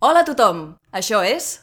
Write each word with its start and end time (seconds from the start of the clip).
Hola 0.00 0.20
a 0.22 0.26
tothom! 0.28 0.58
Això 0.94 1.24
és... 1.26 1.58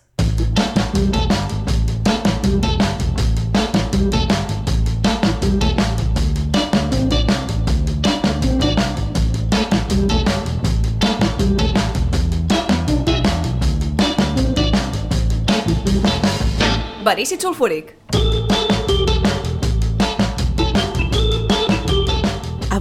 Verícid 17.05 17.39
sulfúric. 17.39 18.04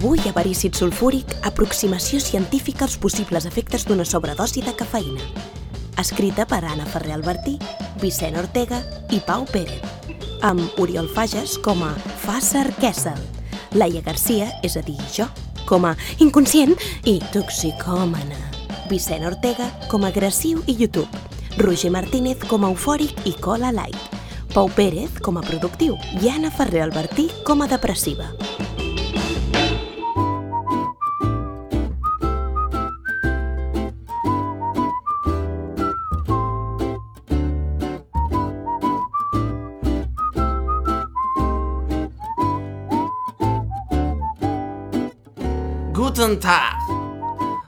Avui 0.04 0.20
a 0.28 0.32
Verícid 0.36 0.74
sulfúric, 0.76 1.30
aproximació 1.48 2.18
científica 2.20 2.84
als 2.84 2.98
possibles 3.00 3.46
efectes 3.48 3.86
d'una 3.88 4.04
sobredosi 4.04 4.60
de 4.60 4.74
cafeïna. 4.76 5.24
Escrita 5.96 6.44
per 6.44 6.58
Anna 6.68 6.84
Ferrer 6.84 7.14
Albertí, 7.14 7.54
Vicent 8.02 8.36
Ortega 8.36 8.82
i 9.08 9.22
Pau 9.24 9.46
Pérez. 9.48 9.80
Amb 10.44 10.76
Oriol 10.76 11.08
Fages 11.08 11.54
com 11.64 11.80
a 11.88 11.94
Fasser 12.20 12.66
Kessel, 12.82 13.16
Laia 13.72 14.02
Garcia, 14.04 14.50
és 14.60 14.76
a 14.76 14.82
dir, 14.84 14.98
jo, 15.08 15.24
com 15.64 15.88
a 15.88 15.94
inconscient 16.20 16.76
i 17.08 17.16
toxicòmana. 17.32 18.42
Vicent 18.90 19.24
Ortega 19.24 19.70
com 19.88 20.04
a 20.04 20.12
agressiu 20.12 20.60
i 20.66 20.76
YouTube. 20.82 21.08
Roger 21.64 21.94
Martínez 21.96 22.44
com 22.44 22.68
a 22.68 22.74
eufòric 22.74 23.24
i 23.24 23.32
cola 23.40 23.72
light. 23.72 24.20
Pau 24.52 24.68
Pérez 24.68 25.16
com 25.24 25.40
a 25.40 25.48
productiu 25.48 25.96
i 26.20 26.28
Anna 26.28 26.52
Ferrer 26.52 26.84
Albertí 26.84 27.30
com 27.48 27.64
a 27.64 27.72
depressiva. 27.72 28.34
Guten 46.14 46.36
Tag! 46.38 46.78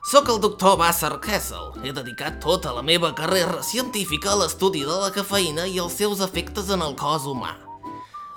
Soc 0.07 0.29
el 0.31 0.37
doctor 0.39 0.77
Basser 0.79 1.17
Kessel. 1.19 1.73
He 1.83 1.91
dedicat 1.91 2.37
tota 2.39 2.71
la 2.71 2.83
meva 2.87 3.09
carrera 3.11 3.59
científica 3.59 4.29
a 4.31 4.37
l'estudi 4.39 4.85
de 4.87 4.99
la 5.01 5.09
cafeïna 5.11 5.65
i 5.67 5.81
els 5.83 5.97
seus 5.99 6.21
efectes 6.23 6.69
en 6.71 6.85
el 6.87 6.93
cos 6.95 7.25
humà. 7.27 7.57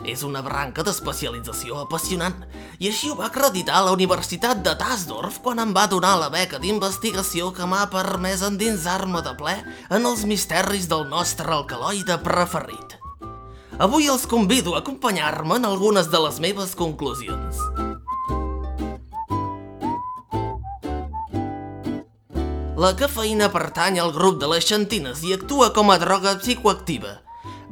És 0.02 0.24
una 0.26 0.42
branca 0.42 0.82
d'especialització 0.82 1.78
apassionant, 1.84 2.40
i 2.82 2.90
així 2.90 3.12
ho 3.12 3.20
va 3.20 3.28
acreditar 3.28 3.84
la 3.86 3.94
Universitat 3.94 4.64
de 4.66 4.74
Tasdorf 4.80 5.38
quan 5.46 5.62
em 5.62 5.76
va 5.78 5.86
donar 5.92 6.16
la 6.18 6.32
beca 6.34 6.58
d'investigació 6.58 7.52
que 7.54 7.68
m'ha 7.70 7.86
permès 7.94 8.42
endinsar-me 8.48 9.22
de 9.22 9.36
ple 9.38 9.54
en 9.94 10.10
els 10.10 10.24
misteris 10.26 10.90
del 10.90 11.06
nostre 11.12 11.54
alcaloide 11.54 12.18
preferit. 12.26 12.98
Avui 13.78 14.10
els 14.10 14.26
convido 14.26 14.74
a 14.74 14.82
acompanyar-me 14.82 15.62
en 15.62 15.70
algunes 15.70 16.10
de 16.10 16.24
les 16.26 16.42
meves 16.42 16.74
conclusions. 16.74 17.62
La 22.80 22.94
cafeïna 22.96 23.50
pertany 23.52 23.98
al 24.00 24.14
grup 24.16 24.38
de 24.40 24.48
les 24.48 24.64
xantines 24.64 25.20
i 25.28 25.34
actua 25.36 25.66
com 25.76 25.90
a 25.92 25.98
droga 26.00 26.38
psicoactiva. 26.40 27.10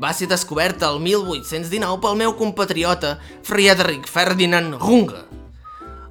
Va 0.03 0.09
ser 0.11 0.27
descoberta 0.27 0.89
el 0.91 0.97
1819 0.99 2.01
pel 2.03 2.17
meu 2.19 2.33
compatriota 2.35 3.13
Friedrich 3.47 4.09
Ferdinand 4.11 4.75
Runge. 4.81 5.21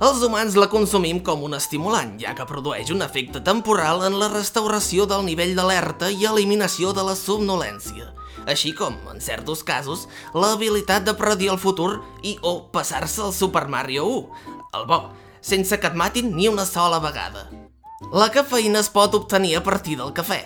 Els 0.01 0.23
humans 0.25 0.57
la 0.57 0.71
consumim 0.73 1.21
com 1.27 1.45
un 1.45 1.59
estimulant, 1.59 2.15
ja 2.23 2.33
que 2.39 2.49
produeix 2.49 2.95
un 2.95 3.05
efecte 3.05 3.45
temporal 3.45 4.01
en 4.09 4.17
la 4.17 4.31
restauració 4.33 5.05
del 5.05 5.29
nivell 5.29 5.53
d'alerta 5.61 6.09
i 6.09 6.25
eliminació 6.33 6.97
de 6.97 7.05
la 7.05 7.19
somnolència, 7.21 8.09
així 8.49 8.73
com, 8.81 8.97
en 9.13 9.21
certs 9.21 9.61
casos, 9.75 10.09
l'habilitat 10.33 11.05
de 11.05 11.19
predir 11.21 11.53
el 11.53 11.61
futur 11.61 11.99
i 12.25 12.39
o 12.41 12.63
passar-se 12.73 13.29
al 13.29 13.37
Super 13.37 13.69
Mario 13.69 14.09
1, 14.17 14.59
el 14.81 14.89
bo, 14.89 15.03
sense 15.45 15.77
que 15.77 15.93
et 15.93 16.05
matin 16.05 16.33
ni 16.33 16.49
una 16.49 16.65
sola 16.65 17.05
vegada. 17.05 17.66
La 17.97 18.27
cafeïna 18.29 18.83
es 18.85 18.91
pot 18.93 19.15
obtenir 19.17 19.55
a 19.57 19.63
partir 19.65 19.95
del 19.97 20.11
cafè. 20.13 20.43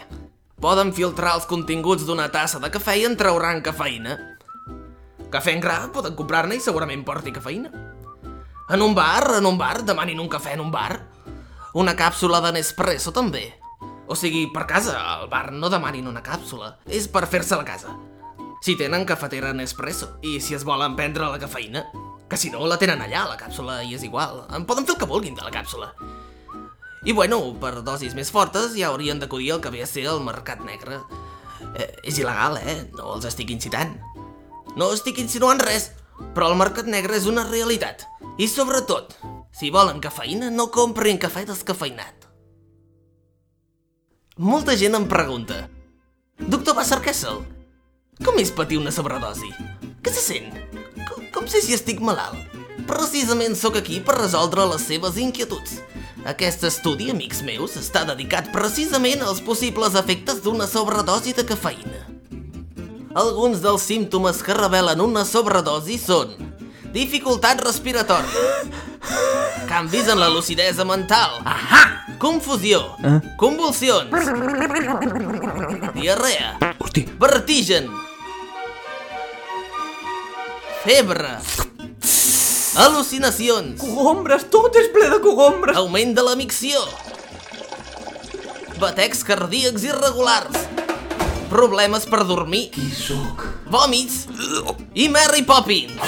Poden 0.63 0.93
filtrar 0.95 1.33
els 1.35 1.49
continguts 1.51 2.05
d'una 2.07 2.29
tassa 2.31 2.61
de 2.63 2.69
cafè 2.71 2.95
i 3.01 3.09
en 3.09 3.17
trauran 3.19 3.59
cafeïna. 3.67 4.15
Cafè 5.35 5.57
en 5.57 5.63
gra 5.65 5.81
poden 5.91 6.15
comprar-ne 6.15 6.55
i 6.55 6.63
segurament 6.63 7.03
porti 7.03 7.33
cafeïna. 7.35 7.73
En 8.71 8.85
un 8.87 8.95
bar, 8.95 9.35
en 9.41 9.51
un 9.51 9.59
bar, 9.59 9.83
demanin 9.83 10.23
un 10.23 10.31
cafè 10.31 10.55
en 10.55 10.63
un 10.63 10.71
bar. 10.71 11.01
Una 11.75 11.97
càpsula 11.99 12.39
de 12.45 12.55
Nespresso 12.55 13.11
també. 13.11 13.49
O 14.07 14.15
sigui, 14.15 14.47
per 14.55 14.69
casa, 14.71 14.95
al 15.17 15.27
bar 15.27 15.51
no 15.51 15.73
demanin 15.75 16.07
una 16.07 16.23
càpsula. 16.23 16.77
És 16.87 17.11
per 17.11 17.27
fer-se 17.27 17.59
a 17.59 17.67
casa. 17.67 17.97
Si 18.63 18.79
tenen 18.79 19.09
cafetera 19.09 19.51
Nespresso 19.53 20.21
i 20.23 20.39
si 20.39 20.55
es 20.55 20.63
volen 20.63 20.95
prendre 20.95 21.27
la 21.27 21.43
cafeïna, 21.43 21.89
que 22.31 22.39
si 22.39 22.55
no 22.55 22.63
la 22.71 22.79
tenen 22.79 23.03
allà, 23.03 23.27
la 23.27 23.39
càpsula, 23.43 23.83
i 23.83 23.99
és 23.99 24.07
igual. 24.07 24.45
En 24.55 24.71
poden 24.71 24.87
fer 24.87 24.95
el 24.95 25.03
que 25.03 25.11
vulguin 25.11 25.35
de 25.35 25.43
la 25.43 25.51
càpsula. 25.51 25.97
I 27.05 27.13
bueno, 27.17 27.41
per 27.61 27.81
dosis 27.81 28.15
més 28.17 28.29
fortes 28.33 28.75
ja 28.77 28.91
haurien 28.91 29.21
d'acudir 29.21 29.55
al 29.55 29.63
que 29.65 29.73
ve 29.73 29.81
a 29.83 29.89
ser 29.89 30.05
el 30.11 30.21
mercat 30.25 30.61
negre. 30.67 31.01
Eh, 31.75 31.89
és 32.05 32.21
il·legal, 32.21 32.59
eh? 32.61 32.77
No 32.99 33.15
els 33.15 33.25
estic 33.29 33.53
incitant. 33.55 33.95
No 34.77 34.91
estic 34.93 35.19
insinuant 35.23 35.63
res, 35.65 35.91
però 36.37 36.51
el 36.51 36.59
mercat 36.61 36.89
negre 36.91 37.17
és 37.17 37.29
una 37.31 37.47
realitat. 37.49 38.05
I 38.37 38.49
sobretot, 38.49 39.17
si 39.57 39.73
volen 39.73 40.01
cafeïna, 40.05 40.51
no 40.53 40.69
comprin 40.75 41.19
cafè 41.21 41.47
descafeinat. 41.49 42.29
Molta 44.41 44.77
gent 44.77 44.97
em 44.97 45.05
pregunta 45.09 45.67
Doctor 46.41 46.73
Basser 46.79 47.01
Kessel, 47.05 47.43
com 48.25 48.39
és 48.41 48.53
patir 48.53 48.79
una 48.81 48.93
sobredosi? 48.93 49.51
Què 50.01 50.13
se 50.13 50.23
sent? 50.25 50.55
Com, 51.09 51.27
com 51.35 51.49
sé 51.49 51.61
si 51.65 51.77
estic 51.77 52.01
malalt? 52.05 52.41
Precisament 52.89 53.57
sóc 53.57 53.77
aquí 53.77 54.01
per 54.01 54.17
resoldre 54.17 54.65
les 54.71 54.87
seves 54.89 55.19
inquietuds. 55.21 55.81
Aquest 56.29 56.65
estudi, 56.69 57.09
amics 57.11 57.41
meus, 57.47 57.77
està 57.81 58.03
dedicat 58.05 58.51
precisament 58.53 59.23
als 59.25 59.41
possibles 59.41 59.95
efectes 59.97 60.43
d'una 60.45 60.67
sobredosi 60.69 61.33
de 61.33 61.45
cafeïna. 61.49 62.03
Alguns 63.17 63.63
dels 63.65 63.83
símptomes 63.89 64.43
que 64.45 64.55
revelen 64.55 65.01
una 65.01 65.25
sobredosi 65.25 65.97
són 65.99 66.37
dificultat 66.93 67.63
respiratòria, 67.65 68.45
canvis 69.71 70.09
en 70.13 70.21
la 70.21 70.29
lucidesa 70.29 70.85
mental, 70.85 71.41
confusió, 72.19 72.83
Eh? 73.03 73.17
convulsions, 73.39 74.13
diarrea, 75.95 76.59
Hosti, 76.79 77.07
vertigen, 77.19 77.89
febre, 80.85 81.39
al·lucinacions, 82.79 83.79
cogombres, 83.81 84.45
tot 84.51 84.77
és 84.79 84.89
ple 84.95 85.09
de 85.11 85.19
cogombres. 85.25 85.77
augment 85.77 86.15
de 86.15 86.23
la 86.23 86.37
micció, 86.37 86.81
batecs 88.79 89.25
cardíacs 89.27 89.85
irregulars, 89.85 90.57
problemes 91.51 92.07
per 92.07 92.25
dormir, 92.25 92.71
Qui 92.71 92.91
sóc? 92.95 93.47
vòmits 93.71 94.27
i 94.95 95.09
Mary 95.09 95.43
Poppins. 95.43 95.99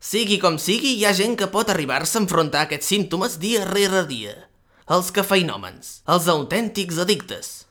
Sigui 0.00 0.38
com 0.40 0.56
sigui, 0.62 0.94
hi 0.96 1.04
ha 1.04 1.12
gent 1.12 1.34
que 1.36 1.48
pot 1.52 1.68
arribar-se 1.68 2.16
a 2.16 2.22
enfrontar 2.22 2.62
aquests 2.64 2.88
símptomes 2.94 3.36
dia 3.42 3.64
rere 3.68 4.06
dia. 4.08 4.34
Els 4.88 5.10
cafeinòmens, 5.12 5.98
els 6.08 6.28
autèntics 6.32 7.00
addictes. 7.02 7.67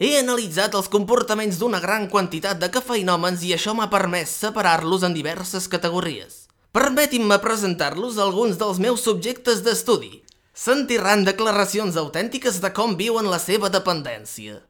He 0.00 0.14
analitzat 0.16 0.72
els 0.78 0.86
comportaments 0.88 1.58
d'una 1.60 1.78
gran 1.82 2.06
quantitat 2.08 2.56
de 2.56 2.70
cafeinòmens 2.72 3.42
i 3.44 3.50
això 3.52 3.74
m'ha 3.76 3.90
permès 3.92 4.30
separar-los 4.32 5.02
en 5.04 5.12
diverses 5.12 5.66
categories. 5.68 6.46
Permetin-me 6.72 7.36
presentar-los 7.42 8.16
alguns 8.16 8.56
dels 8.56 8.80
meus 8.80 9.04
subjectes 9.04 9.60
d'estudi. 9.66 10.22
Sentiran 10.56 11.26
declaracions 11.28 12.00
autèntiques 12.00 12.62
de 12.64 12.72
com 12.72 12.96
viuen 12.96 13.28
la 13.28 13.42
seva 13.44 13.68
dependència. 13.68 14.62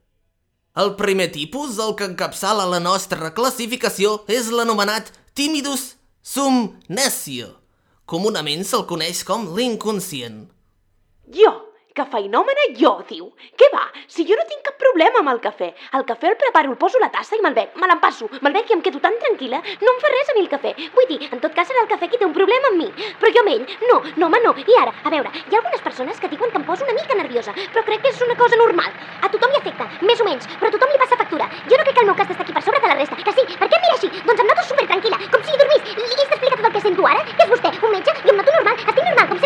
El 0.75 0.95
primer 0.99 1.29
tipus, 1.31 1.79
el 1.79 1.95
que 1.95 2.11
encapçala 2.11 2.67
la 2.67 2.83
nostra 2.83 3.31
classificació, 3.31 4.17
és 4.27 4.51
l'anomenat 4.51 5.15
Timidus 5.31 5.93
Sumnesio. 6.19 7.53
Comunament 8.03 8.67
se'l 8.67 8.83
coneix 8.83 9.23
com 9.23 9.53
l'inconscient. 9.55 10.49
Jo, 11.31 11.55
cafeinòmena, 11.95 12.67
jo, 12.79 12.91
diu. 13.09 13.27
Què 13.59 13.67
va? 13.73 13.83
Si 14.07 14.23
jo 14.27 14.35
no 14.37 14.45
tinc 14.49 14.63
cap 14.67 14.77
problema 14.81 15.21
amb 15.21 15.31
el 15.33 15.41
cafè. 15.43 15.69
El 15.97 16.05
cafè 16.07 16.29
el 16.31 16.37
preparo, 16.39 16.71
el 16.71 16.79
poso 16.79 16.99
a 16.99 17.03
la 17.03 17.11
tassa 17.13 17.37
i 17.37 17.41
me'l 17.43 17.55
bec. 17.57 17.75
Me 17.81 17.89
l'empasso, 17.89 18.29
me'l 18.41 18.55
bec 18.55 18.71
i 18.71 18.75
em 18.77 18.83
quedo 18.85 19.01
tan 19.03 19.17
tranquil·la. 19.23 19.61
No 19.81 19.93
em 19.93 20.01
fa 20.03 20.11
res 20.13 20.31
a 20.31 20.35
mi 20.37 20.43
el 20.45 20.49
cafè. 20.51 20.73
Vull 20.95 21.09
dir, 21.11 21.19
en 21.29 21.43
tot 21.43 21.55
cas 21.57 21.67
serà 21.69 21.83
el 21.83 21.89
cafè 21.91 22.09
qui 22.11 22.19
té 22.21 22.27
un 22.27 22.35
problema 22.37 22.71
amb 22.71 22.81
mi. 22.81 22.89
Però 23.21 23.31
jo 23.35 23.43
amb 23.43 23.53
ell, 23.53 23.65
no, 23.89 23.99
no, 24.15 24.29
home, 24.29 24.41
no. 24.45 24.55
I 24.61 24.77
ara, 24.81 24.95
a 25.03 25.13
veure, 25.13 25.33
hi 25.41 25.55
ha 25.55 25.59
algunes 25.61 25.83
persones 25.87 26.19
que 26.19 26.31
diuen 26.31 26.51
que 26.51 26.61
em 26.61 26.67
poso 26.67 26.87
una 26.87 26.95
mica 26.97 27.17
nerviosa, 27.19 27.55
però 27.73 27.83
crec 27.87 28.05
que 28.05 28.13
és 28.13 28.23
una 28.27 28.37
cosa 28.39 28.59
normal. 28.63 28.91
A 29.21 29.29
tothom 29.33 29.51
li 29.51 29.61
afecta, 29.61 29.89
més 30.07 30.21
o 30.21 30.27
menys, 30.27 30.47
però 30.57 30.71
a 30.71 30.75
tothom 30.77 30.95
li 30.95 31.01
passa 31.03 31.19
factura. 31.23 31.49
Jo 31.67 31.77
no 31.77 31.87
crec 31.87 31.95
que 31.97 32.05
el 32.05 32.11
meu 32.11 32.17
cas 32.21 32.33
està 32.35 32.47
aquí 32.47 32.55
per 32.55 32.65
sobre 32.65 32.81
de 32.81 32.93
la 32.93 32.99
resta. 33.01 33.19
Que 33.21 33.35
sí, 33.35 33.45
per 33.51 33.67
què 33.67 33.79
em 33.79 33.85
mira 33.87 33.97
així? 33.99 34.11
Doncs 34.29 34.45
em 34.45 34.51
noto 34.51 34.67
super 34.69 34.87
tranquil·la, 34.93 35.21
com 35.33 35.43
si 35.43 35.59
dormís. 35.63 35.91
Li 35.91 36.07
hagués 36.07 36.33
d'explicar 36.33 36.57
tot 36.57 36.71
el 36.71 36.75
que 36.77 36.85
sento 36.87 37.11
ara? 37.13 37.25
Que 37.31 37.47
és 37.47 37.53
vostè, 37.55 37.75
un 37.81 37.97
metge? 37.97 38.17
Jo 38.23 38.35
em 38.35 38.41
noto 38.41 38.57
normal, 38.59 38.85
estic 38.85 39.05
normal, 39.09 39.29
com 39.33 39.41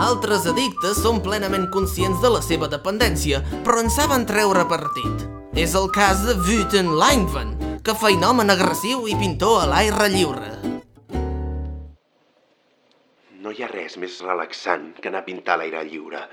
altres 0.00 0.46
addictes 0.48 1.00
són 1.04 1.20
plenament 1.24 1.66
conscients 1.74 2.22
de 2.22 2.30
la 2.32 2.40
seva 2.44 2.68
dependència, 2.72 3.42
però 3.66 3.82
en 3.82 3.90
saben 3.92 4.24
treure 4.28 4.64
partit. 4.70 5.26
És 5.52 5.74
el 5.76 5.90
cas 5.92 6.22
de 6.24 6.36
Wüten 6.40 6.94
Leinvan, 6.96 7.52
cafeïnomen 7.84 8.54
agressiu 8.54 9.04
i 9.10 9.16
pintor 9.20 9.62
a 9.62 9.66
l'aire 9.68 10.08
lliure. 10.14 10.48
No 13.42 13.52
hi 13.52 13.60
ha 13.60 13.68
res 13.68 13.98
més 14.00 14.20
relaxant 14.24 14.94
que 14.96 15.10
anar 15.10 15.20
a 15.20 15.28
pintar 15.28 15.58
a 15.58 15.60
l'aire 15.60 15.84
lliure. 15.84 16.24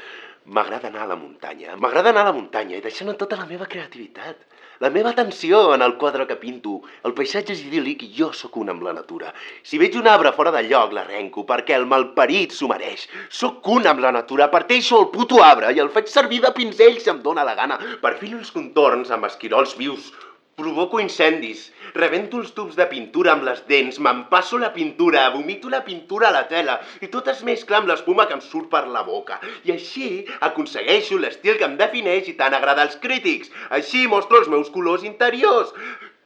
M'agrada 0.45 0.87
anar 0.87 1.03
a 1.03 1.11
la 1.11 1.19
muntanya. 1.19 1.75
M'agrada 1.75 2.13
anar 2.13 2.23
a 2.23 2.29
la 2.31 2.37
muntanya 2.37 2.77
i 2.77 2.85
deixar 2.85 3.05
anar 3.07 3.17
tota 3.19 3.37
la 3.41 3.49
meva 3.49 3.67
creativitat. 3.67 4.45
La 4.79 4.89
meva 4.89 5.09
atenció 5.09 5.73
en 5.75 5.81
el 5.81 5.97
quadre 5.97 6.25
que 6.25 6.37
pinto. 6.39 6.77
El 7.03 7.11
paisatge 7.15 7.51
és 7.51 7.63
idíl·lic 7.65 8.05
i 8.05 8.07
jo 8.15 8.29
sóc 8.31 8.53
un 8.61 8.71
amb 8.71 8.85
la 8.87 8.93
natura. 8.95 9.33
Si 9.67 9.75
veig 9.81 9.97
un 9.99 10.07
arbre 10.07 10.31
fora 10.37 10.53
de 10.55 10.61
lloc, 10.69 10.93
l'arrenco, 10.95 11.43
perquè 11.49 11.75
el 11.75 11.83
malparit 11.89 12.55
s'ho 12.55 12.69
mereix. 12.71 13.03
Sóc 13.41 13.67
un 13.75 13.91
amb 13.91 13.99
la 14.05 14.13
natura, 14.15 14.47
parteixo 14.53 15.01
el 15.01 15.09
puto 15.11 15.43
arbre 15.43 15.73
i 15.75 15.83
el 15.83 15.91
faig 15.91 16.07
servir 16.07 16.39
de 16.47 16.53
pinzell 16.55 16.95
si 17.03 17.11
em 17.11 17.19
dóna 17.25 17.43
la 17.43 17.57
gana. 17.59 17.75
Perfilo 17.99 18.39
els 18.39 18.55
contorns 18.55 19.11
amb 19.11 19.27
esquirols 19.27 19.75
vius. 19.75 20.13
Provoco 20.59 20.99
incendis, 20.99 21.59
rebento 21.95 22.39
els 22.41 22.49
tubs 22.51 22.75
de 22.75 22.83
pintura 22.91 23.31
amb 23.31 23.45
les 23.47 23.61
dents, 23.69 23.99
m'empasso 24.03 24.57
la 24.59 24.73
pintura, 24.75 25.21
vomito 25.31 25.69
la 25.71 25.79
pintura 25.85 26.27
a 26.27 26.33
la 26.35 26.41
tela 26.49 26.75
i 26.99 27.07
tot 27.13 27.29
es 27.31 27.45
mescla 27.47 27.77
amb 27.77 27.87
l'espuma 27.87 28.25
que 28.27 28.35
em 28.35 28.41
surt 28.43 28.67
per 28.73 28.81
la 28.91 29.05
boca. 29.07 29.37
I 29.63 29.71
així 29.77 30.09
aconsegueixo 30.49 31.19
l'estil 31.21 31.55
que 31.61 31.67
em 31.69 31.77
defineix 31.79 32.27
i 32.27 32.35
tant 32.41 32.57
agrada 32.57 32.83
als 32.83 32.99
crítics. 32.99 33.53
Així 33.77 34.03
mostro 34.11 34.41
els 34.41 34.51
meus 34.51 34.67
colors 34.73 35.05
interiors, 35.07 35.71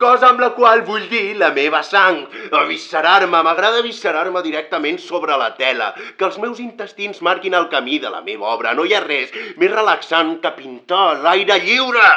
cosa 0.01 0.31
amb 0.31 0.41
la 0.41 0.49
qual 0.57 0.81
vull 0.87 1.05
dir 1.11 1.37
la 1.37 1.51
meva 1.53 1.83
sang. 1.85 2.23
Aviscerar-me, 2.63 3.43
m'agrada 3.45 3.83
aviscerar-me 3.83 4.41
directament 4.41 4.97
sobre 5.03 5.37
la 5.37 5.51
tela, 5.61 5.91
que 6.17 6.25
els 6.31 6.41
meus 6.41 6.63
intestins 6.63 7.21
marquin 7.21 7.53
el 7.61 7.69
camí 7.69 8.01
de 8.01 8.09
la 8.09 8.25
meva 8.25 8.49
obra. 8.55 8.73
No 8.73 8.89
hi 8.89 8.97
ha 8.97 9.05
res 9.05 9.29
més 9.61 9.71
relaxant 9.77 10.39
que 10.41 10.57
pintar 10.57 11.05
l'aire 11.21 11.61
lliure. 11.67 12.09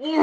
Les 0.00 0.16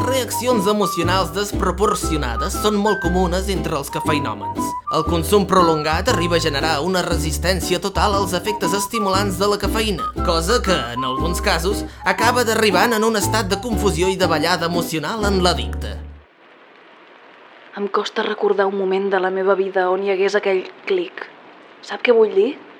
reaccions 0.00 0.64
emocionals 0.72 1.28
desproporcionades 1.36 2.56
són 2.62 2.78
molt 2.80 3.02
comunes 3.02 3.50
entre 3.52 3.76
els 3.76 3.90
cafeïnòmens. 3.92 4.70
El 4.96 5.04
consum 5.04 5.44
prolongat 5.50 6.08
arriba 6.08 6.38
a 6.38 6.40
generar 6.40 6.80
una 6.80 7.02
resistència 7.04 7.76
total 7.76 8.16
als 8.16 8.32
efectes 8.32 8.72
estimulants 8.80 9.36
de 9.36 9.44
la 9.52 9.60
cafeïna, 9.60 10.16
cosa 10.24 10.64
que, 10.64 10.72
en 10.96 11.04
alguns 11.04 11.44
casos, 11.44 11.84
acaba 12.08 12.40
derivant 12.48 12.96
en 12.96 13.04
un 13.04 13.20
estat 13.20 13.52
de 13.52 13.60
confusió 13.60 14.08
i 14.08 14.16
de 14.16 14.24
ballada 14.32 14.72
emocional 14.72 15.28
en 15.28 15.44
l'addicte. 15.44 16.00
Em 17.76 17.84
costa 18.00 18.24
recordar 18.24 18.72
un 18.72 18.80
moment 18.80 19.12
de 19.12 19.20
la 19.20 19.28
meva 19.28 19.60
vida 19.60 19.92
on 19.92 20.08
hi 20.08 20.16
hagués 20.16 20.40
aquell 20.40 20.64
clic. 20.88 21.28
Sap 21.84 22.00
què 22.00 22.16
vull 22.16 22.32
dir? 22.32 22.71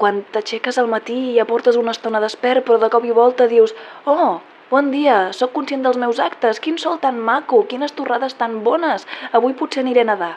Quan 0.00 0.22
t'aixeques 0.32 0.78
al 0.80 0.88
matí 0.88 1.16
i 1.30 1.34
ja 1.36 1.44
portes 1.48 1.76
una 1.76 1.92
estona 1.96 2.22
despert, 2.24 2.64
però 2.64 2.78
de 2.80 2.88
cop 2.92 3.04
i 3.04 3.12
volta 3.16 3.48
dius 3.50 3.74
«Oh, 4.08 4.40
bon 4.70 4.88
dia, 4.94 5.16
sóc 5.36 5.52
conscient 5.52 5.84
dels 5.84 6.00
meus 6.00 6.22
actes, 6.26 6.60
quin 6.64 6.78
sol 6.80 6.96
tan 7.02 7.20
maco, 7.20 7.66
quines 7.68 7.92
torrades 7.98 8.38
tan 8.40 8.62
bones, 8.64 9.04
avui 9.36 9.56
potser 9.60 9.84
aniré 9.84 10.06
a 10.06 10.10
nedar». 10.14 10.34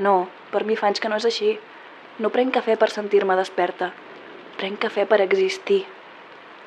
No, 0.00 0.14
per 0.52 0.64
mi 0.64 0.80
fa 0.80 0.88
anys 0.88 1.04
que 1.04 1.12
no 1.12 1.20
és 1.20 1.28
així. 1.28 1.58
No 2.24 2.32
prenc 2.32 2.56
cafè 2.56 2.78
per 2.80 2.88
sentir-me 2.92 3.36
desperta. 3.36 3.92
Prenc 4.56 4.80
cafè 4.86 5.04
per 5.08 5.20
existir. 5.26 5.82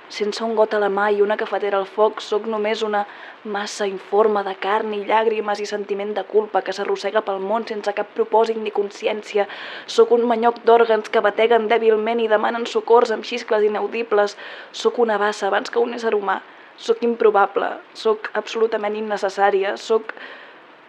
Sense 0.10 0.44
un 0.44 0.56
got 0.56 0.74
a 0.76 0.80
la 0.84 0.90
mà 0.92 1.08
i 1.10 1.22
una 1.24 1.38
cafetera 1.40 1.80
al 1.80 1.88
foc, 1.88 2.20
sóc 2.22 2.46
només 2.46 2.84
una 2.84 3.06
massa 3.44 3.88
informe 3.88 4.44
de 4.44 4.54
carn 4.66 4.94
i 4.94 5.00
llàgrimes 5.08 5.62
i 5.64 5.66
sentiment 5.66 6.12
de 6.14 6.24
culpa 6.28 6.62
que 6.62 6.76
s'arrossega 6.76 7.24
pel 7.26 7.40
món 7.40 7.66
sense 7.68 7.94
cap 7.96 8.12
propòsit 8.18 8.60
ni 8.60 8.74
consciència. 8.76 9.48
Sóc 9.88 10.12
un 10.12 10.28
manyoc 10.30 10.60
d'òrgans 10.68 11.10
que 11.10 11.24
bateguen 11.24 11.70
dèbilment 11.72 12.20
i 12.20 12.28
demanen 12.28 12.68
socors 12.68 13.16
amb 13.16 13.26
xiscles 13.26 13.64
inaudibles. 13.64 14.38
Sóc 14.72 15.00
una 15.00 15.18
bassa 15.18 15.48
abans 15.48 15.72
que 15.72 15.80
un 15.80 15.96
ésser 15.98 16.14
humà. 16.14 16.42
Sóc 16.78 17.02
improbable. 17.06 17.72
Sóc 17.94 18.30
absolutament 18.34 19.00
innecessària. 19.00 19.78
Sóc... 19.78 20.14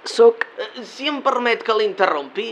Sóc... 0.04 0.44
Si 0.82 1.08
em 1.08 1.22
permet 1.24 1.64
que 1.64 1.76
l'interrompi, 1.78 2.50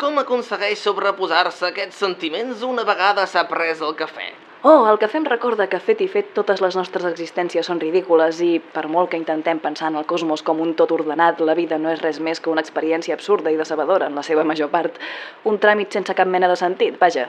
com 0.00 0.16
aconsegueix 0.22 0.80
sobreposar-se 0.80 1.70
aquests 1.70 2.00
sentiments 2.06 2.64
una 2.64 2.84
vegada 2.88 3.28
s'ha 3.28 3.44
pres 3.50 3.84
el 3.84 3.96
cafè? 4.00 4.45
Oh, 4.68 4.82
el 4.90 4.96
cafè 4.98 5.20
em 5.20 5.26
recorda 5.28 5.68
que 5.70 5.78
fet 5.78 6.00
i 6.02 6.06
fet 6.10 6.32
totes 6.34 6.58
les 6.64 6.74
nostres 6.74 7.04
existències 7.06 7.68
són 7.70 7.78
ridícules 7.78 8.40
i, 8.42 8.48
per 8.74 8.82
molt 8.90 9.12
que 9.12 9.18
intentem 9.20 9.60
pensar 9.62 9.92
en 9.92 9.98
el 10.00 10.06
cosmos 10.10 10.42
com 10.48 10.62
un 10.64 10.72
tot 10.80 10.90
ordenat, 10.96 11.38
la 11.48 11.54
vida 11.54 11.78
no 11.78 11.92
és 11.92 12.00
res 12.02 12.18
més 12.28 12.40
que 12.42 12.50
una 12.50 12.64
experiència 12.64 13.14
absurda 13.14 13.52
i 13.54 13.60
decebedora 13.60 14.08
en 14.10 14.18
la 14.18 14.24
seva 14.26 14.42
major 14.50 14.72
part. 14.72 14.98
Un 15.46 15.60
tràmit 15.62 15.94
sense 15.94 16.16
cap 16.18 16.26
mena 16.26 16.50
de 16.50 16.56
sentit, 16.58 16.98
vaja. 16.98 17.28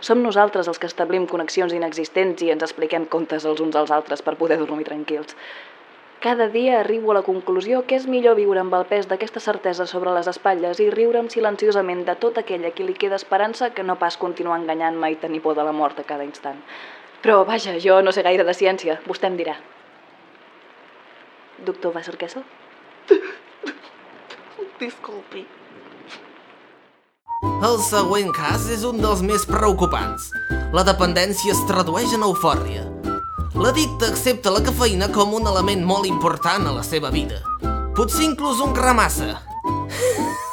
Som 0.00 0.22
nosaltres 0.24 0.72
els 0.72 0.80
que 0.80 0.88
establim 0.88 1.26
connexions 1.28 1.76
inexistents 1.76 2.40
i 2.46 2.48
ens 2.54 2.64
expliquem 2.64 3.04
contes 3.04 3.44
els 3.44 3.60
uns 3.60 3.76
als 3.76 3.92
altres 3.98 4.24
per 4.24 4.38
poder 4.40 4.56
dormir 4.62 4.88
tranquils. 4.88 5.36
Cada 6.20 6.48
dia 6.48 6.80
arribo 6.80 7.12
a 7.12 7.14
la 7.14 7.22
conclusió 7.24 7.86
que 7.88 7.96
és 7.96 8.04
millor 8.04 8.34
viure 8.36 8.60
amb 8.60 8.74
el 8.76 8.82
pes 8.84 9.06
d'aquesta 9.08 9.40
certesa 9.40 9.86
sobre 9.88 10.12
les 10.12 10.26
espatlles 10.28 10.80
i 10.84 10.90
riure'm 10.92 11.30
silenciosament 11.32 12.02
de 12.04 12.14
tot 12.20 12.36
aquell 12.36 12.66
a 12.68 12.72
qui 12.76 12.84
li 12.84 12.92
queda 12.92 13.16
esperança 13.16 13.70
que 13.72 13.82
no 13.82 13.96
pas 13.96 14.18
continuar 14.20 14.58
enganyant-me 14.60 15.08
i 15.14 15.16
tenir 15.16 15.40
por 15.40 15.56
de 15.56 15.64
la 15.64 15.72
mort 15.72 15.96
a 15.98 16.04
cada 16.04 16.26
instant. 16.28 16.60
Però, 17.24 17.40
vaja, 17.48 17.78
jo 17.80 18.02
no 18.04 18.12
sé 18.12 18.20
gaire 18.26 18.44
de 18.44 18.52
ciència, 18.52 18.98
vostè 19.08 19.32
em 19.32 19.40
dirà. 19.40 19.56
Doctor 21.64 21.96
Vasserkessel? 21.96 22.44
Disculpi. 24.84 25.46
El 27.64 27.80
següent 27.80 28.28
cas 28.36 28.68
és 28.68 28.84
un 28.84 29.00
dels 29.00 29.24
més 29.24 29.48
preocupants. 29.48 30.28
La 30.76 30.84
dependència 30.84 31.56
es 31.56 31.64
tradueix 31.68 32.12
en 32.12 32.28
eufòria. 32.28 32.84
L'addicte 33.58 34.06
accepta 34.06 34.50
la 34.54 34.60
cafeïna 34.62 35.08
com 35.10 35.32
un 35.34 35.48
element 35.50 35.80
molt 35.82 36.06
important 36.06 36.68
a 36.70 36.74
la 36.76 36.84
seva 36.86 37.10
vida. 37.10 37.40
Potser 37.98 38.22
inclús 38.28 38.60
un 38.62 38.70
gra 38.76 38.92
massa. 38.94 39.40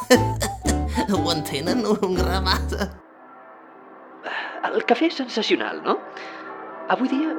Ho 1.14 1.20
entenen, 1.30 1.86
un 1.86 2.18
gra 2.18 2.40
massa? 2.42 2.90
El 4.72 4.82
cafè 4.90 5.12
és 5.12 5.20
sensacional, 5.22 5.84
no? 5.86 6.00
Avui 6.90 7.12
dia, 7.12 7.36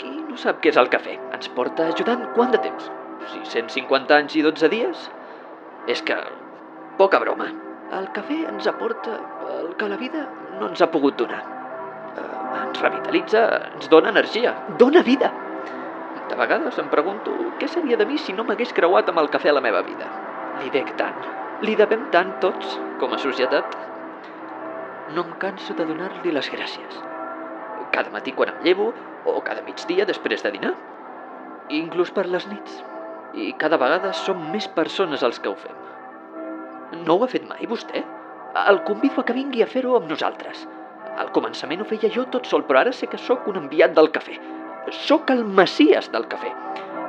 qui 0.00 0.08
no 0.24 0.40
sap 0.40 0.64
què 0.64 0.72
és 0.72 0.80
el 0.80 0.88
cafè? 0.88 1.18
Ens 1.36 1.52
porta 1.52 1.90
ajudant 1.92 2.24
quant 2.38 2.56
de 2.56 2.62
temps? 2.64 2.88
650 3.28 4.16
anys 4.16 4.38
i 4.40 4.46
12 4.46 4.72
dies? 4.72 5.08
És 5.92 6.00
que, 6.00 6.16
poca 6.96 7.20
broma, 7.20 7.50
el 7.92 8.08
cafè 8.16 8.40
ens 8.48 8.72
aporta 8.72 9.20
el 9.60 9.74
que 9.76 9.92
la 9.92 10.00
vida 10.00 10.24
no 10.56 10.72
ens 10.72 10.80
ha 10.80 10.88
pogut 10.90 11.20
donar. 11.20 11.53
Ens 12.16 12.82
revitalitza, 12.82 13.44
ens 13.74 13.88
dona 13.90 14.12
energia, 14.14 14.54
dona 14.78 15.02
vida. 15.06 15.32
De 16.28 16.36
vegades 16.38 16.78
em 16.80 16.90
pregunto 16.92 17.34
què 17.60 17.68
seria 17.68 17.98
de 18.00 18.06
mi 18.08 18.18
si 18.18 18.32
no 18.32 18.46
m'hagués 18.46 18.72
creuat 18.76 19.10
amb 19.10 19.20
el 19.22 19.30
cafè 19.32 19.50
a 19.50 19.56
la 19.56 19.64
meva 19.64 19.82
vida. 19.86 20.08
Li 20.62 20.70
dec 20.74 20.94
tant, 21.00 21.18
li 21.66 21.74
devem 21.78 22.06
tant 22.14 22.36
tots, 22.44 22.78
com 23.00 23.12
a 23.12 23.20
societat. 23.20 23.76
No 25.14 25.26
em 25.26 25.34
canso 25.42 25.76
de 25.76 25.86
donar-li 25.86 26.32
les 26.32 26.50
gràcies. 26.50 27.02
Cada 27.94 28.10
matí 28.10 28.32
quan 28.34 28.50
em 28.50 28.62
llevo, 28.66 28.92
o 29.24 29.40
cada 29.44 29.62
migdia 29.62 30.06
després 30.08 30.42
de 30.42 30.52
dinar. 30.54 30.74
Inclús 31.74 32.10
per 32.14 32.26
les 32.28 32.46
nits. 32.50 32.80
I 33.34 33.52
cada 33.58 33.78
vegada 33.80 34.12
som 34.14 34.40
més 34.52 34.66
persones 34.70 35.22
els 35.26 35.40
que 35.42 35.50
ho 35.50 35.56
fem. 35.58 35.76
No 37.04 37.18
ho 37.18 37.24
ha 37.24 37.30
fet 37.30 37.46
mai, 37.48 37.66
vostè? 37.70 38.02
El 38.70 38.82
convido 38.86 39.22
a 39.22 39.26
que 39.26 39.36
vingui 39.36 39.62
a 39.62 39.70
fer-ho 39.70 39.96
amb 39.98 40.10
nosaltres. 40.10 40.66
Al 41.20 41.30
començament 41.34 41.82
ho 41.82 41.86
feia 41.86 42.10
jo 42.10 42.24
tot 42.30 42.48
sol, 42.50 42.64
però 42.66 42.82
ara 42.82 42.92
sé 42.92 43.06
que 43.10 43.20
sóc 43.20 43.46
un 43.50 43.60
enviat 43.60 43.94
del 43.94 44.10
cafè. 44.14 44.34
Sóc 45.06 45.30
el 45.30 45.44
messies 45.46 46.10
del 46.12 46.26
cafè. 46.30 46.50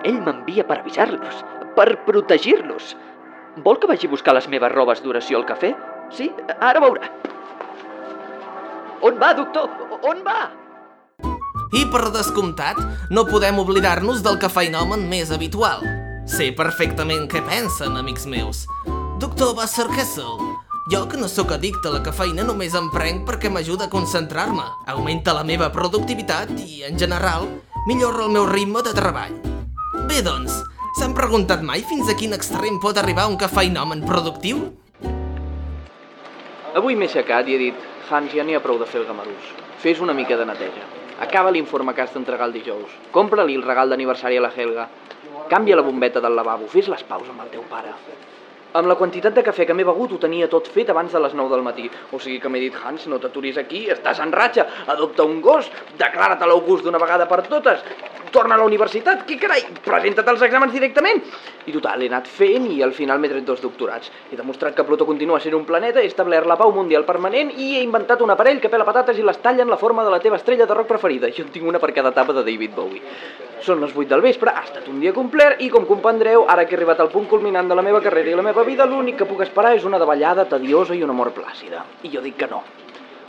Ell 0.06 0.20
m'envia 0.22 0.66
per 0.68 0.80
avisar-los, 0.84 1.42
per 1.78 1.88
protegir-los. 2.06 2.94
Vol 3.66 3.80
que 3.80 3.90
vagi 3.90 4.06
a 4.06 4.14
buscar 4.14 4.36
les 4.38 4.48
meves 4.52 4.72
robes 4.76 5.02
d'oració 5.02 5.42
al 5.42 5.48
cafè? 5.50 5.74
Sí? 6.14 6.30
Ara 6.60 6.84
veurà. 6.84 7.10
On 9.06 9.18
va, 9.22 9.34
doctor? 9.38 9.70
On 10.06 10.22
va? 10.26 10.52
I 11.76 11.84
per 11.92 12.08
descomptat, 12.14 12.78
no 13.10 13.26
podem 13.28 13.58
oblidar-nos 13.60 14.22
del 14.24 14.38
cafeïnomen 14.40 15.10
més 15.10 15.34
habitual. 15.34 15.82
Sé 16.30 16.52
perfectament 16.58 17.26
què 17.32 17.42
pensen, 17.46 17.98
amics 17.98 18.30
meus. 18.30 18.64
Doctor 19.22 19.56
Basser 19.58 19.88
Kessel, 19.92 20.38
jo 20.92 21.08
que 21.10 21.18
no 21.18 21.28
sóc 21.28 21.52
addicte 21.52 21.90
a 21.90 21.96
la 21.96 22.02
cafeïna 22.06 22.44
només 22.46 22.76
em 22.78 22.92
prenc 22.94 23.24
perquè 23.26 23.50
m'ajuda 23.50 23.88
a 23.88 23.90
concentrar-me, 23.90 24.66
augmenta 24.94 25.34
la 25.34 25.44
meva 25.44 25.72
productivitat 25.74 26.52
i, 26.62 26.84
en 26.86 27.00
general, 27.02 27.48
millora 27.88 28.28
el 28.28 28.34
meu 28.36 28.46
ritme 28.46 28.84
de 28.86 28.94
treball. 28.94 29.34
Bé, 30.06 30.22
doncs, 30.22 30.60
s'han 31.00 31.16
preguntat 31.18 31.66
mai 31.66 31.82
fins 31.82 32.12
a 32.12 32.18
quin 32.20 32.38
extrem 32.38 32.78
pot 32.84 33.00
arribar 33.02 33.26
un 33.32 33.38
cafeïnomen 33.42 34.06
productiu? 34.06 34.62
Avui 36.78 36.94
m'he 36.94 37.10
aixecat 37.10 37.50
i 37.50 37.56
he 37.56 37.62
dit 37.64 37.90
Hans, 38.12 38.30
ja 38.38 38.46
n'hi 38.46 38.54
ha 38.54 38.62
prou 38.62 38.78
de 38.78 38.86
fer 38.86 39.02
el 39.02 39.10
gamarús. 39.10 39.50
Fes 39.82 40.04
una 40.06 40.14
mica 40.14 40.38
de 40.38 40.46
neteja. 40.46 40.86
Acaba 41.26 41.50
l'informe 41.50 41.96
que 41.96 42.04
has 42.04 42.14
d'entregar 42.14 42.46
el 42.46 42.54
dijous. 42.54 42.94
Compra-li 43.16 43.56
el 43.58 43.66
regal 43.66 43.90
d'aniversari 43.90 44.38
a 44.38 44.46
la 44.46 44.54
Helga. 44.54 44.86
Canvia 45.50 45.80
la 45.80 45.86
bombeta 45.88 46.22
del 46.22 46.36
lavabo. 46.36 46.68
Fes 46.70 46.92
les 46.92 47.02
paus 47.10 47.26
amb 47.32 47.42
el 47.42 47.50
teu 47.50 47.64
pare. 47.72 47.96
Amb 48.76 48.90
la 48.92 48.98
quantitat 49.00 49.32
de 49.32 49.44
cafè 49.48 49.64
que 49.64 49.76
m'he 49.78 49.86
begut 49.88 50.12
ho 50.12 50.18
tenia 50.20 50.50
tot 50.52 50.66
fet 50.68 50.90
abans 50.92 51.14
de 51.16 51.20
les 51.24 51.36
9 51.40 51.54
del 51.54 51.64
matí. 51.64 51.86
O 52.12 52.20
sigui 52.20 52.42
que 52.44 52.50
m'he 52.52 52.60
dit, 52.60 52.76
Hans, 52.84 53.06
no 53.08 53.22
t'aturis 53.24 53.62
aquí, 53.62 53.86
estàs 53.94 54.20
en 54.20 54.34
ratxa, 54.36 54.66
adopta 54.92 55.24
un 55.24 55.40
gos, 55.46 55.70
declara't 56.02 56.44
a 56.44 56.50
l'august 56.52 56.84
d'una 56.84 57.00
vegada 57.00 57.30
per 57.30 57.46
totes, 57.48 57.86
torna 58.36 58.58
a 58.58 58.60
la 58.60 58.66
universitat, 58.68 59.24
què 59.24 59.38
carai, 59.40 59.64
presenta't 59.86 60.28
als 60.28 60.44
exàmens 60.44 60.76
directament. 60.76 61.24
I 61.66 61.74
total, 61.74 62.04
he 62.04 62.10
anat 62.12 62.28
fent 62.28 62.68
i 62.74 62.82
al 62.84 62.92
final 62.98 63.22
m'he 63.22 63.32
tret 63.32 63.48
dos 63.48 63.64
doctorats. 63.64 64.12
He 64.28 64.36
demostrat 64.36 64.76
que 64.76 64.84
Plutó 64.84 65.08
continua 65.08 65.40
sent 65.40 65.56
un 65.56 65.64
planeta, 65.66 66.04
he 66.04 66.12
establert 66.12 66.46
la 66.52 66.60
pau 66.60 66.76
mundial 66.76 67.08
permanent 67.08 67.54
i 67.56 67.78
he 67.78 67.86
inventat 67.86 68.22
un 68.22 68.36
aparell 68.36 68.60
que 68.60 68.70
pela 68.74 68.86
patates 68.86 69.18
i 69.18 69.24
les 69.24 69.40
talla 69.40 69.64
en 69.64 69.72
la 69.72 69.80
forma 69.80 70.04
de 70.04 70.12
la 70.12 70.20
teva 70.20 70.36
estrella 70.36 70.68
de 70.68 70.76
rock 70.76 70.92
preferida. 70.92 71.32
Jo 71.32 71.48
en 71.48 71.56
tinc 71.56 71.72
una 71.72 71.80
per 71.80 71.94
cada 71.96 72.12
etapa 72.12 72.36
de 72.36 72.44
David 72.44 72.76
Bowie. 72.76 73.02
Són 73.64 73.80
les 73.82 73.96
8 73.96 74.12
del 74.12 74.22
vespre, 74.22 74.52
ha 74.52 74.66
estat 74.68 74.90
un 74.92 75.00
dia 75.00 75.14
complet 75.16 75.64
i, 75.64 75.72
com 75.74 75.88
comprendreu, 75.88 76.44
ara 76.52 76.68
que 76.68 76.76
he 76.76 76.78
arribat 76.78 77.00
al 77.00 77.10
punt 77.14 77.26
culminant 77.32 77.72
de 77.72 77.80
la 77.80 77.86
meva 77.88 78.04
carrera 78.04 78.30
i 78.30 78.36
la 78.36 78.44
meva 78.46 78.65
vida, 78.68 78.86
l'únic 78.90 79.20
que 79.22 79.30
puc 79.30 79.42
esperar 79.46 79.76
és 79.78 79.86
una 79.88 80.00
davallada 80.02 80.48
tediosa 80.50 80.96
i 80.96 81.04
un 81.06 81.14
amor 81.14 81.32
plàcida. 81.38 81.86
I 82.04 82.12
jo 82.14 82.22
dic 82.26 82.38
que 82.42 82.50
no. 82.52 82.64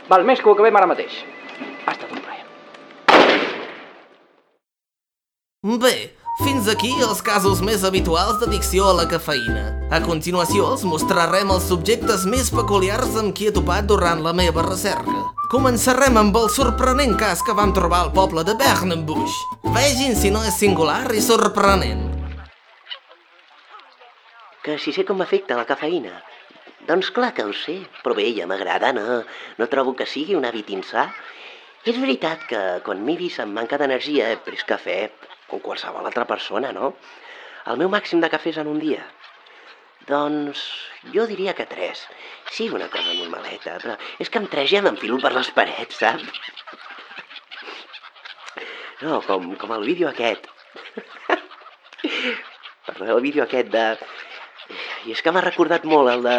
Val 0.09 0.25
més 0.27 0.41
que 0.41 0.49
ho 0.49 0.55
acabem 0.55 0.75
ara 0.79 0.89
mateix. 0.89 1.21
Ha 1.85 1.93
estat 1.93 2.11
un 2.11 2.21
plaer. 2.23 2.43
Bé, 5.81 5.95
fins 6.43 6.67
aquí 6.69 6.91
els 7.01 7.23
casos 7.25 7.63
més 7.65 7.83
habituals 7.87 8.37
d'addicció 8.41 8.91
a 8.91 8.97
la 8.99 9.07
cafeïna. 9.09 9.65
A 9.89 9.99
continuació 10.03 10.67
els 10.73 10.85
mostrarem 10.85 11.49
els 11.53 11.65
subjectes 11.71 12.27
més 12.29 12.51
peculiars 12.53 13.17
amb 13.19 13.33
qui 13.35 13.49
he 13.49 13.55
topat 13.55 13.89
durant 13.89 14.21
la 14.25 14.35
meva 14.37 14.65
recerca. 14.67 15.17
Començarem 15.51 16.19
amb 16.19 16.35
el 16.35 16.49
sorprenent 16.51 17.15
cas 17.19 17.41
que 17.41 17.55
vam 17.57 17.73
trobar 17.75 18.03
al 18.05 18.13
poble 18.15 18.43
de 18.47 18.55
Bernenbusch. 18.59 19.41
Vegin 19.75 20.15
si 20.19 20.31
no 20.31 20.43
és 20.43 20.59
singular 20.59 21.05
i 21.15 21.23
sorprenent. 21.23 22.06
Que 24.67 24.73
si 24.83 24.91
sé 24.91 25.05
com 25.07 25.15
m'afecta 25.15 25.55
la 25.55 25.63
cafeïna. 25.67 26.17
Doncs 26.87 27.09
clar 27.15 27.29
que 27.35 27.45
ho 27.47 27.53
sé, 27.55 27.77
però 28.03 28.15
bé, 28.17 28.25
ja 28.35 28.47
m'agrada, 28.51 28.89
no, 28.97 29.21
no 29.59 29.67
trobo 29.71 29.93
que 29.95 30.07
sigui 30.13 30.35
un 30.35 30.47
hàbit 30.47 30.73
insà. 30.75 31.05
És 31.87 31.95
veritat 32.01 32.43
que 32.49 32.63
quan 32.83 33.05
vist 33.07 33.39
amb 33.39 33.55
manca 33.55 33.79
d'energia 33.79 34.27
he 34.33 34.39
pres 34.43 34.65
cafè, 34.67 34.97
com 35.47 35.63
qualsevol 35.63 36.09
altra 36.09 36.25
persona, 36.27 36.73
no? 36.75 36.89
El 37.71 37.79
meu 37.79 37.93
màxim 37.93 38.19
de 38.19 38.31
cafès 38.33 38.59
en 38.59 38.67
un 38.73 38.83
dia? 38.83 39.05
Doncs 40.11 40.65
jo 41.15 41.23
diria 41.31 41.55
que 41.55 41.69
tres. 41.71 42.03
Sí, 42.51 42.67
una 42.67 42.91
cosa 42.91 43.15
normaleta, 43.15 43.77
però 43.85 43.95
és 44.19 44.27
que 44.27 44.43
amb 44.43 44.51
tres 44.51 44.67
ja 44.73 44.83
m'enfilo 44.83 45.21
per 45.23 45.31
les 45.37 45.53
parets, 45.55 46.03
saps? 46.03 46.43
No, 48.99 49.21
com, 49.31 49.53
com 49.63 49.75
el 49.79 49.87
vídeo 49.87 50.11
aquest. 50.11 50.51
Perdó, 52.87 53.17
el 53.17 53.21
vídeo 53.21 53.43
aquest 53.47 53.71
de... 53.71 53.85
I 55.07 55.13
és 55.15 55.21
que 55.23 55.31
m'ha 55.31 55.39
recordat 55.45 55.83
molt 55.87 56.09
el 56.11 56.21
de 56.25 56.33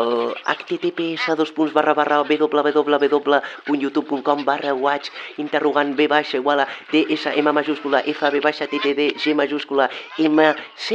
el 0.00 0.10
https 0.54 1.24
dos 1.40 1.50
punts 1.56 1.74
barra 1.76 1.92
barra 1.98 2.22
www.youtube.com 2.24 4.38
barra 4.48 4.72
watch 4.86 5.06
interrogant 5.44 5.92
b 5.98 6.00
baixa 6.08 6.36
igual 6.40 6.58
a 6.64 6.66
dsm 6.92 7.46
majúscula 7.58 7.98
f 8.14 8.20
b 8.32 8.34
baixa 8.46 8.64
ttd 8.72 9.00
g 9.20 9.22
majúscula 9.42 9.84
m 10.18 10.38
c 10.86 10.88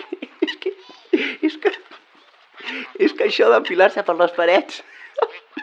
és 0.46 0.54
que 0.62 0.70
és 1.48 1.54
que 1.64 1.70
és 3.06 3.10
que 3.18 3.24
això 3.26 3.46
d'enfilar-se 3.50 4.00
per 4.06 4.14
les 4.20 4.32
parets 4.38 4.74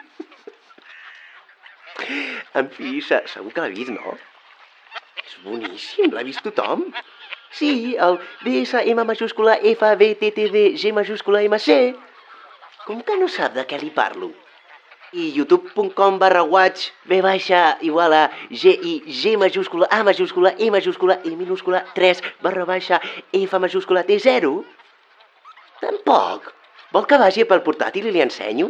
en 2.58 2.66
fi, 2.74 3.00
se- 3.02 3.24
segur 3.32 3.52
que 3.54 3.60
l'ha 3.64 3.72
vist, 3.72 3.90
no? 3.94 4.12
És 5.24 5.32
boníssim, 5.44 6.08
l'ha 6.14 6.24
vist 6.26 6.42
tothom. 6.46 6.80
Sí, 7.50 7.96
el 7.98 8.18
DSM 8.44 9.04
majúscula 9.04 9.58
F, 9.62 9.94
B, 9.96 10.14
T, 10.14 10.30
T, 10.32 10.48
D, 10.50 10.76
G 10.76 10.92
majúscula 10.92 11.42
M, 11.42 11.58
C. 11.58 11.96
Com 12.86 13.00
que 13.02 13.16
no 13.20 13.28
sap 13.28 13.56
de 13.56 13.64
què 13.68 13.80
li 13.80 13.90
parlo? 13.92 14.30
I 15.12 15.30
youtube.com 15.32 16.18
barra 16.20 16.42
watch 16.44 16.90
B 17.08 17.22
baixa 17.24 17.78
igual 17.80 18.12
a 18.12 18.26
G 18.50 18.74
i 18.90 18.94
G 19.08 19.38
majúscula 19.40 19.88
A 19.90 20.02
majúscula 20.04 20.52
E 20.58 20.68
majúscula 20.70 21.16
E 21.24 21.32
minúscula 21.32 21.80
3 21.94 22.20
barra 22.44 22.66
baixa 22.68 23.00
F 23.32 23.58
majúscula 23.58 24.04
T 24.04 24.18
0? 24.20 24.64
Tampoc. 25.80 26.52
Vol 26.92 27.06
que 27.08 27.20
vagi 27.20 27.48
pel 27.48 27.64
portàtil 27.64 28.08
i 28.08 28.12
li 28.12 28.24
ensenyo? 28.24 28.68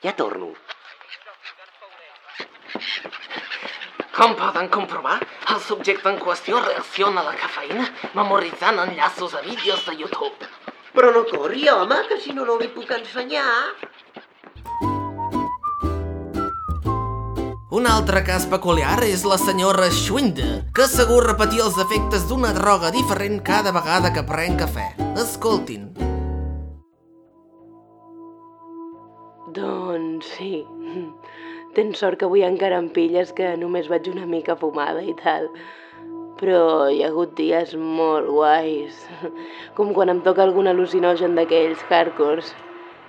Ja 0.00 0.16
torno. 0.16 0.54
Com 4.16 4.32
poden 4.32 4.70
comprovar, 4.72 5.18
el 5.52 5.58
subjecte 5.60 6.08
en 6.08 6.16
qüestió 6.16 6.56
reacciona 6.64 7.20
a 7.20 7.26
la 7.26 7.34
cafeïna 7.36 7.84
memoritzant 8.16 8.78
enllaços 8.80 9.34
a 9.36 9.42
vídeos 9.44 9.82
de 9.84 9.92
YouTube. 9.98 10.48
Però 10.96 11.10
no 11.12 11.26
corri, 11.28 11.66
home, 11.68 11.98
que 12.08 12.16
si 12.22 12.32
no, 12.32 12.46
no 12.48 12.56
li 12.56 12.70
puc 12.72 12.94
ensenyar. 12.96 13.44
Un 17.76 17.84
altre 17.92 18.22
cas 18.24 18.46
peculiar 18.48 19.02
és 19.04 19.26
la 19.28 19.36
senyora 19.36 19.90
Schwinde, 19.92 20.62
que 20.72 20.88
segur 20.88 21.20
repetia 21.26 21.66
els 21.66 21.76
efectes 21.84 22.24
d'una 22.30 22.54
droga 22.56 22.88
diferent 22.94 23.42
cada 23.44 23.74
vegada 23.76 24.14
que 24.16 24.24
pren 24.24 24.56
cafè. 24.56 24.94
Escoltin. 25.20 25.90
Doncs 29.52 30.32
sí. 30.38 30.64
Tens 31.76 31.98
sort 32.00 32.16
que 32.16 32.24
avui 32.24 32.40
encara 32.40 32.78
em 32.80 32.86
pilles 32.88 33.34
que 33.36 33.50
només 33.60 33.88
vaig 33.92 34.06
una 34.08 34.24
mica 34.24 34.54
fumada 34.56 35.02
i 35.04 35.12
tal. 35.18 35.50
Però 36.40 36.60
hi 36.88 37.02
ha 37.04 37.08
hagut 37.10 37.34
dies 37.36 37.74
molt 37.76 38.30
guais. 38.32 39.02
Com 39.76 39.90
quan 39.98 40.08
em 40.08 40.22
toca 40.24 40.40
algun 40.46 40.70
al·lucinogen 40.70 41.34
d'aquells 41.36 41.82
hardcores. 41.90 42.54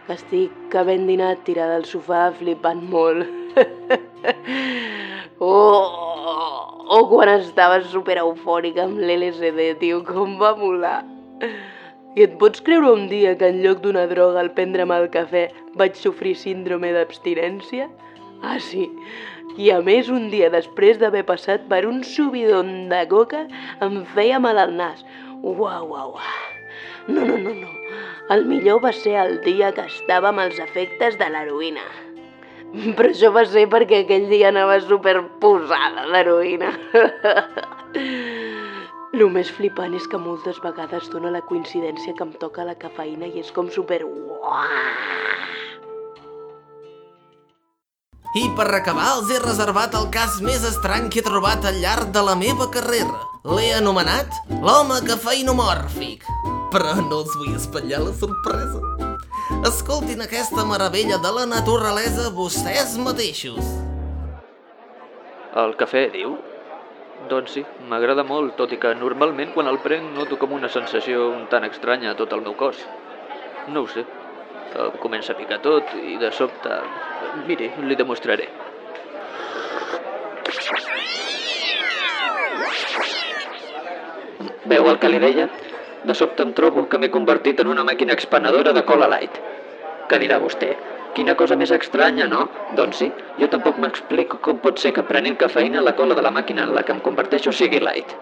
Que 0.07 0.17
estic 0.19 0.57
que 0.73 0.83
ben 0.89 1.05
dinat 1.07 1.45
tirada 1.47 1.77
al 1.79 1.87
sofà 1.87 2.25
flipant 2.35 2.81
molt. 2.91 3.23
oh, 5.47 5.87
o 6.97 6.99
quan 7.13 7.31
estava 7.37 7.79
super 7.93 8.17
eufòrica 8.25 8.83
amb 8.83 8.99
l'LSD, 8.99 9.69
tio, 9.79 10.01
com 10.11 10.35
va 10.43 10.51
molar. 10.59 10.97
I 12.19 12.25
et 12.25 12.35
pots 12.43 12.59
creure 12.67 12.91
un 12.97 13.07
dia 13.07 13.37
que 13.39 13.47
en 13.47 13.63
lloc 13.63 13.79
d'una 13.85 14.03
droga 14.11 14.43
al 14.43 14.51
prendre'm 14.59 14.91
el 14.97 15.07
cafè 15.15 15.45
vaig 15.79 15.95
sofrir 16.03 16.35
síndrome 16.35 16.91
d'abstinència? 16.95 17.87
Ah, 18.43 18.59
sí. 18.59 18.89
I 19.57 19.71
a 19.73 19.79
més, 19.81 20.09
un 20.13 20.29
dia 20.29 20.51
després 20.53 20.99
d'haver 21.01 21.23
passat 21.25 21.63
per 21.69 21.85
un 21.89 22.03
subidon 22.05 22.89
de 22.91 23.01
coca, 23.09 23.47
em 23.81 24.03
feia 24.13 24.41
mal 24.43 24.59
al 24.61 24.75
nas. 24.77 25.01
Uau, 25.41 25.87
uau, 25.87 26.13
uau. 26.13 26.19
No, 27.07 27.23
no, 27.23 27.37
no, 27.37 27.53
no. 27.55 27.71
El 28.35 28.43
millor 28.45 28.81
va 28.83 28.91
ser 28.91 29.15
el 29.21 29.39
dia 29.45 29.71
que 29.73 29.85
estava 29.87 30.29
amb 30.33 30.43
els 30.43 30.59
efectes 30.59 31.15
de 31.17 31.29
l'heroïna. 31.31 31.85
Però 32.97 33.07
això 33.09 33.31
va 33.31 33.45
ser 33.47 33.63
perquè 33.71 34.01
aquell 34.03 34.27
dia 34.29 34.49
anava 34.51 34.75
superposada 34.83 36.03
d'heroïna. 36.11 36.73
El 39.15 39.23
més 39.37 39.49
flipant 39.55 39.95
és 39.95 40.09
que 40.11 40.19
moltes 40.19 40.59
vegades 40.65 41.07
dona 41.13 41.31
la 41.31 41.45
coincidència 41.47 42.13
que 42.17 42.27
em 42.27 42.35
toca 42.43 42.67
la 42.67 42.75
cafeïna 42.75 43.31
i 43.31 43.39
és 43.45 43.53
com 43.55 43.71
super... 43.71 44.01
I 48.35 48.43
per 48.57 48.67
acabar 48.75 49.07
els 49.15 49.29
he 49.31 49.37
reservat 49.39 49.95
el 49.95 50.09
cas 50.11 50.41
més 50.43 50.65
estrany 50.67 51.07
que 51.09 51.21
he 51.21 51.25
trobat 51.25 51.63
al 51.65 51.79
llarg 51.79 52.11
de 52.11 52.23
la 52.27 52.35
meva 52.35 52.67
carrera. 52.73 53.13
L'he 53.47 53.69
anomenat 53.77 54.35
l'home 54.51 54.99
cafeïnomòrfic. 55.07 56.25
Però 56.73 56.97
no 56.99 57.21
els 57.21 57.37
vull 57.39 57.55
espatllar 57.55 58.01
la 58.03 58.11
sorpresa. 58.11 58.81
Escoltin 59.69 60.25
aquesta 60.25 60.65
meravella 60.67 61.21
de 61.23 61.31
la 61.37 61.45
naturalesa 61.47 62.27
vostès 62.35 62.97
mateixos. 62.99 63.71
El 65.63 65.73
cafè, 65.79 66.03
diu? 66.11 66.35
Doncs 67.31 67.55
sí, 67.55 67.63
m'agrada 67.89 68.27
molt, 68.27 68.57
tot 68.59 68.75
i 68.75 68.77
que 68.83 68.91
normalment 68.99 69.55
quan 69.55 69.71
el 69.71 69.79
prenc 69.83 70.11
noto 70.19 70.37
com 70.37 70.51
una 70.59 70.69
sensació 70.69 71.29
un 71.31 71.47
tant 71.51 71.65
estranya 71.65 72.11
a 72.11 72.19
tot 72.19 72.35
el 72.35 72.43
meu 72.43 72.59
cos. 72.59 72.83
No 73.71 73.87
ho 73.87 73.87
sé. 73.95 74.03
Em 74.75 74.97
comença 75.01 75.33
a 75.33 75.37
picar 75.37 75.59
tot 75.63 75.93
i 76.01 76.17
de 76.21 76.31
sobte... 76.35 76.81
Miri, 77.47 77.69
li 77.87 77.95
demostraré. 77.95 78.47
Veu 84.67 84.89
el 84.91 84.99
que 84.99 85.09
li 85.11 85.19
deia? 85.23 85.47
De 86.07 86.15
sobte 86.17 86.43
em 86.43 86.51
trobo 86.57 86.85
que 86.91 86.99
m'he 86.99 87.11
convertit 87.13 87.61
en 87.63 87.71
una 87.71 87.85
màquina 87.87 88.15
expenedora 88.17 88.73
de 88.75 88.83
cola 88.87 89.07
light. 89.13 89.39
Què 90.11 90.19
dirà 90.23 90.39
vostè? 90.43 90.73
Quina 91.17 91.35
cosa 91.39 91.55
més 91.59 91.71
estranya, 91.75 92.27
no? 92.31 92.45
Doncs 92.77 92.99
sí, 93.01 93.07
jo 93.41 93.47
tampoc 93.53 93.79
m'explico 93.81 94.41
com 94.43 94.59
pot 94.63 94.79
ser 94.83 94.93
que 94.95 95.05
prenent 95.07 95.39
cafeïna 95.43 95.83
la 95.83 95.95
cola 95.99 96.17
de 96.17 96.25
la 96.25 96.33
màquina 96.35 96.67
en 96.67 96.75
la 96.75 96.83
que 96.83 96.93
em 96.95 97.03
converteixo 97.07 97.55
sigui 97.55 97.79
light. 97.83 98.13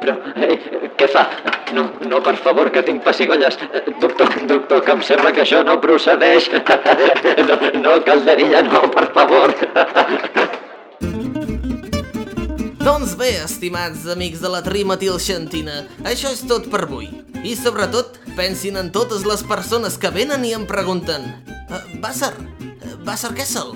Però, 0.00 0.12
eh, 0.36 0.58
què 0.98 1.08
fa? 1.08 1.24
No, 1.72 1.86
no, 2.04 2.20
per 2.22 2.36
favor, 2.36 2.70
que 2.70 2.82
tinc 2.84 3.02
pessigolles. 3.02 3.56
Doctor, 4.00 4.28
doctor, 4.46 4.84
que 4.84 4.92
em 4.92 5.02
sembla 5.02 5.32
que 5.32 5.42
això 5.46 5.62
no 5.64 5.80
procedeix. 5.80 6.50
No, 7.46 7.56
no, 7.80 7.96
calderilla, 8.04 8.62
no, 8.66 8.80
per 8.92 9.06
favor. 9.14 9.54
Doncs 12.86 13.16
bé, 13.18 13.32
estimats 13.42 14.06
amics 14.12 14.40
de 14.44 14.50
la 14.52 14.62
trimetilxantina, 14.62 15.80
això 16.06 16.30
és 16.30 16.44
tot 16.46 16.68
per 16.70 16.84
avui. 16.84 17.08
I 17.42 17.56
sobretot, 17.58 18.20
pensin 18.38 18.78
en 18.78 18.92
totes 18.94 19.26
les 19.26 19.42
persones 19.46 19.98
que 19.98 20.12
venen 20.14 20.44
i 20.46 20.54
em 20.54 20.66
pregunten 20.70 21.26
"Eh, 21.50 21.82
Basser, 22.02 22.32
eh, 22.60 22.94
Basser 23.02 23.34
Kessel, 23.34 23.74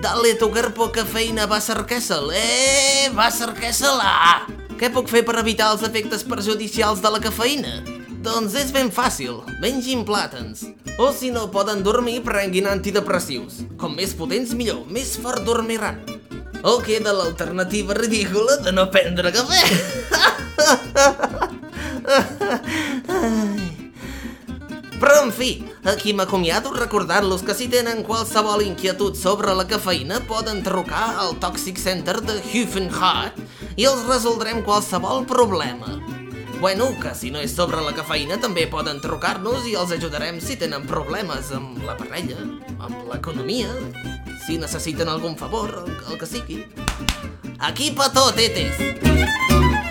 dale 0.00 0.34
tu 0.38 0.50
cuerpo 0.50 0.92
cafeïna 0.92 1.46
Basser 1.46 1.84
Kessel, 1.86 2.30
eh, 2.34 3.10
Basser 3.14 3.52
Kessel, 3.58 3.98
ah! 4.00 4.46
Què 4.82 4.88
puc 4.90 5.06
fer 5.06 5.20
per 5.22 5.36
evitar 5.38 5.68
els 5.70 5.86
efectes 5.86 6.24
perjudicials 6.26 6.98
de 7.04 7.10
la 7.14 7.20
cafeïna? 7.22 7.86
Doncs 8.26 8.56
és 8.58 8.74
ben 8.74 8.90
fàcil, 8.90 9.38
mengin 9.62 10.02
plàtans. 10.02 10.66
O 10.98 11.14
si 11.14 11.30
no 11.30 11.54
poden 11.54 11.86
dormir, 11.86 12.26
prenguin 12.26 12.66
antidepressius. 12.66 13.62
Com 13.78 13.94
més 13.94 14.10
potents, 14.18 14.50
millor, 14.58 14.82
més 14.90 15.14
fort 15.22 15.46
dormiran. 15.46 16.02
O 16.66 16.82
queda 16.82 17.14
l'alternativa 17.14 17.94
ridícula 17.94 18.58
de 18.66 18.74
no 18.74 18.90
prendre 18.90 19.30
cafè. 19.38 19.62
Però, 24.98 25.22
en 25.22 25.30
fi, 25.30 25.62
aquí 25.94 26.10
m'acomiado 26.10 26.74
recordant-los 26.74 27.46
que 27.46 27.54
si 27.54 27.70
tenen 27.70 28.02
qualsevol 28.02 28.66
inquietud 28.66 29.14
sobre 29.14 29.54
la 29.54 29.70
cafeïna 29.70 30.26
poden 30.26 30.66
trucar 30.66 31.22
al 31.22 31.38
Toxic 31.38 31.78
Center 31.78 32.18
de 32.18 32.42
Huffenhart 32.42 33.38
i 33.76 33.86
els 33.88 34.04
resoldrem 34.08 34.62
qualsevol 34.66 35.24
problema. 35.28 35.98
Bueno, 36.62 36.92
que 37.02 37.14
si 37.18 37.32
no 37.34 37.40
és 37.42 37.54
sobre 37.56 37.80
la 37.82 37.90
cafeïna 37.96 38.36
també 38.38 38.68
poden 38.70 39.00
trucar-nos 39.02 39.66
i 39.66 39.74
els 39.74 39.90
ajudarem 39.96 40.38
si 40.40 40.54
tenen 40.60 40.86
problemes 40.86 41.50
amb 41.56 41.80
la 41.82 41.96
parella, 41.98 42.38
amb 42.78 43.08
l'economia, 43.10 43.72
si 44.46 44.60
necessiten 44.62 45.10
algun 45.10 45.34
favor, 45.34 45.74
el, 45.88 46.18
que 46.20 46.28
sigui. 46.30 46.62
Aquí 47.58 47.90
petó, 47.98 48.30
tetes! 48.38 49.90